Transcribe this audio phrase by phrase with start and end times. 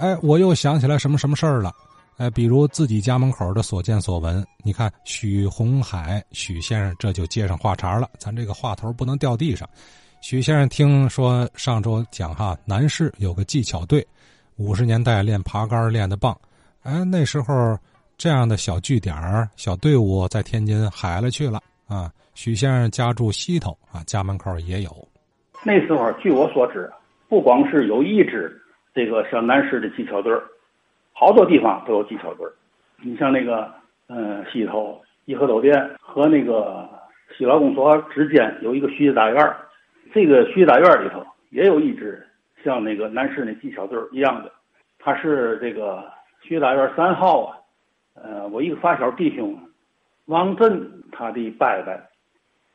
[0.00, 1.70] 哎，我又想起来什么什么事儿了。
[2.16, 8.08] 哎，比如自己家门口的所见所闻，你看许红海许先生这就接上话茬了。
[8.18, 9.68] 咱这个话头不能掉地上。
[10.22, 14.06] 许先生听说上周讲哈，南市有个技巧队，
[14.56, 16.34] 五十年代练爬杆练的棒。
[16.82, 17.78] 哎，那时候
[18.16, 19.14] 这样的小据点
[19.54, 22.10] 小队伍在天津海了去了啊。
[22.34, 25.08] 许先生家住西头啊，家门口也有。
[25.62, 26.90] 那时候据我所知，
[27.28, 28.50] 不光是有一支
[28.94, 30.32] 这个像南市的技巧队
[31.12, 32.46] 好多地方都有技巧队
[33.02, 33.72] 你像那个
[34.08, 36.88] 嗯西头颐和酒店和那个
[37.36, 39.56] 西劳公所之间有一个徐家大院儿。
[40.12, 42.20] 这个徐家大院儿里头也有一支
[42.64, 44.52] 像那个南市那技巧队儿一样的，
[44.98, 46.04] 他是这个
[46.42, 47.56] 徐家大院三号啊，
[48.14, 49.56] 呃，我一个发小弟兄
[50.26, 51.94] 王震他的伯伯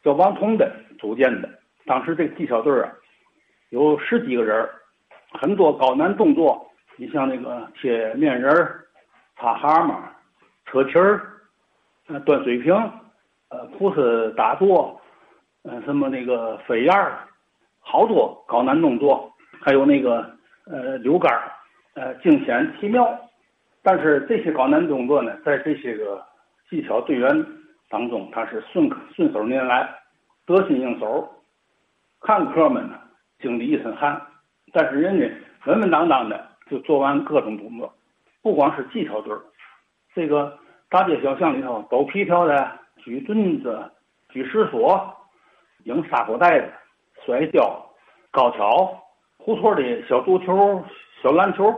[0.04, 1.50] 叫王通的组建的，
[1.86, 2.92] 当时这个技巧队啊
[3.70, 4.70] 有十几个人儿，
[5.38, 6.66] 很多高难动作，
[6.98, 8.53] 你像那个贴面人、
[9.38, 9.95] 擦蛤蟆、
[10.66, 11.22] 扯皮儿、
[12.25, 12.73] 端水瓶、
[13.50, 14.02] 呃，菩萨
[14.36, 15.00] 打坐。
[15.67, 17.27] 嗯，什么那个飞燕儿，
[17.80, 20.23] 好多高难动作，还有那个
[20.67, 21.33] 呃溜杆，
[21.95, 23.20] 呃惊险奇妙。
[23.81, 26.23] 但是这些高难动作呢，在这些个
[26.70, 27.45] 技巧队员
[27.89, 29.89] 当中，他是顺顺手拈来，
[30.45, 31.27] 得心应手。
[32.22, 32.99] 看客们呢，
[33.39, 34.22] 经历一身汗，
[34.76, 35.26] 但是人家
[35.66, 37.92] 稳稳当当的就做完各种动作。
[38.44, 39.42] 不光是技巧队儿，
[40.14, 40.56] 这个
[40.90, 43.90] 大街小巷里头抖皮条的、举盾子、
[44.30, 45.12] 举石锁。
[45.84, 46.73] 扔沙口袋子、
[47.23, 47.80] 摔跤、
[48.32, 49.00] 高跷、
[49.38, 50.84] 胡同的小足球、
[51.22, 51.72] 小篮球，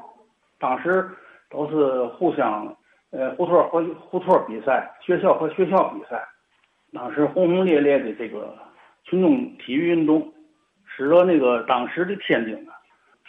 [0.59, 1.09] 当时
[1.50, 2.73] 都是互相
[3.11, 6.26] 呃胡同和胡同比赛，学校和学校比赛。
[6.94, 8.58] 当时轰轰烈烈的这个
[9.04, 10.34] 群众体育运动，
[10.86, 12.77] 使得那个当时的天津啊，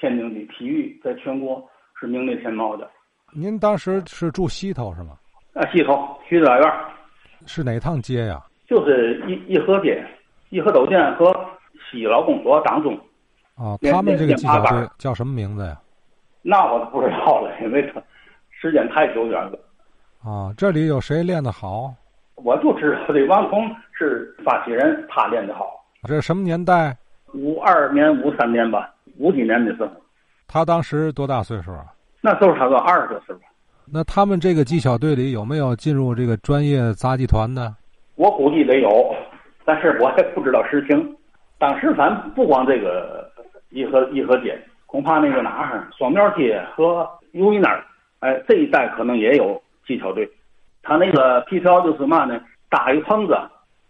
[0.00, 1.62] 天津的体育在全国
[1.98, 2.88] 是名列前茅的。
[3.32, 5.18] 您当时是住西头是吗？
[5.54, 6.72] 啊，西头徐家院
[7.46, 8.42] 是哪趟街呀？
[8.66, 10.04] 就是一一河街。
[10.50, 11.30] 一河斗店和
[11.90, 12.98] 西劳公所当中，
[13.54, 15.78] 啊，他们这个技巧队叫什么名字呀？
[16.40, 17.82] 那我都不知道了， 因为
[18.50, 19.58] 时间太久远了。
[20.24, 21.92] 啊，这里有谁练得好？
[22.36, 23.60] 我就知道这王彤
[23.92, 25.66] 是发起人，他练得好。
[26.04, 26.96] 这是什么年代？
[27.34, 29.90] 五二年、五三年吧，五几年的时候。
[30.46, 31.86] 他当时多大岁数啊？
[32.20, 33.42] 那时候他说二十多岁吧。
[33.90, 37.74] 那他们这个技巧队里有没有进入这个专业杂技团的？
[38.16, 39.14] 我估计得有。
[39.64, 41.16] 但是我还不知道实情。
[41.58, 43.30] 当时咱不光这个
[43.70, 47.84] 颐和颐和街，恐怕那个哪儿双庙街和友谊那儿，
[48.20, 50.26] 哎，这一带可能也有技巧队。
[50.82, 52.40] 他那个皮条就是嘛呢，
[52.70, 53.36] 搭一棚子，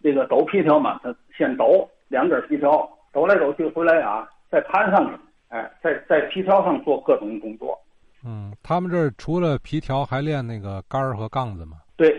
[0.03, 7.79] 这个抖皮条嘛，他先抖两根皮条，抖来抖去回来啊，再盘上面，哎，在在皮条上做各种工作。
[8.25, 11.79] 嗯，他们这儿除了皮条，还练那个杆儿和杠子吗？
[11.97, 12.15] 对，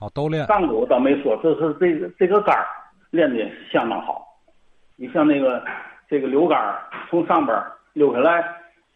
[0.00, 0.46] 哦，都练。
[0.46, 2.66] 杠子我倒没说，这是这个这个杆儿。
[3.10, 4.22] 练的相当好，
[4.96, 5.64] 你像那个
[6.10, 6.78] 这个溜杆儿
[7.08, 7.58] 从上边
[7.94, 8.44] 溜下来，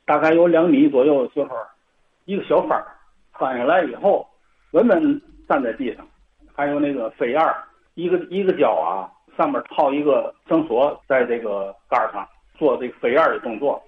[0.04, 1.56] 大概有两米左右的时候，
[2.26, 2.86] 一个小翻儿
[3.38, 4.28] 翻下来以后，
[4.72, 6.06] 稳稳站在地上。
[6.54, 13.82] 还有那个飞燕儿，一个一个脚啊，上面套一个绳索，在这个杆儿上做这个飞燕的动作，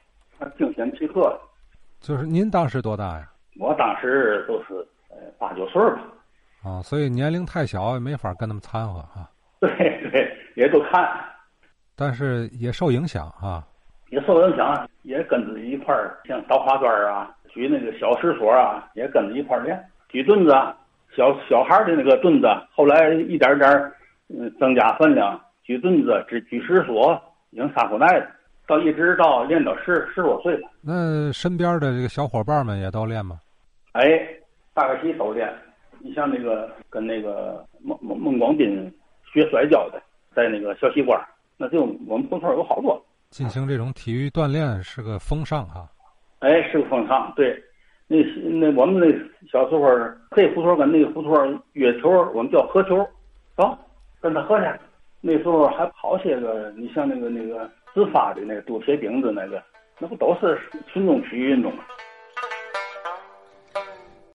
[0.58, 1.40] 惊险奇特的。
[2.00, 3.28] 就是您当时多大呀？
[3.58, 4.74] 我当时都是
[5.10, 6.02] 呃八九岁吧。
[6.62, 9.30] 啊，所以年龄太小，也没法跟他们掺和啊。
[9.60, 9.70] 对
[10.10, 11.08] 对，也都看，
[11.96, 13.64] 但是也受影响啊。
[14.10, 19.82] 也受影响，也跟着一块儿，像倒花砖啊，举那个小石锁啊，也跟着一块儿练。
[20.08, 20.50] 举墩子，
[21.16, 23.92] 小小孩的那个墩子，后来一点点
[24.28, 27.20] 嗯增加分量，举墩子，举举石锁，
[27.50, 28.28] 赢沙口袋子，
[28.66, 30.68] 到一直到练到十十多岁吧。
[30.80, 33.38] 那身边的这个小伙伴们也都练吗？
[33.92, 34.26] 哎，
[34.72, 35.52] 大概齐都练。
[36.00, 38.92] 你像那个跟那个孟孟孟广斌。
[39.32, 40.00] 学摔跤的，
[40.32, 41.20] 在那个小西关，
[41.56, 43.04] 那就我们胡同有好多。
[43.30, 45.88] 进行这种体育锻炼是个风尚哈。
[46.38, 47.32] 哎，是个风尚。
[47.34, 47.60] 对，
[48.06, 49.12] 那那我们那
[49.50, 49.80] 小时候，
[50.36, 53.04] 这胡同跟那个胡同约球，我们叫合球，
[53.56, 53.76] 走，
[54.20, 54.66] 跟他合去。
[55.26, 59.62] 那时候还跑些个，你像那个那个自发的那个丢铁饼子那个，
[59.98, 60.60] 那不都是
[60.92, 61.82] 群众体育运动吗？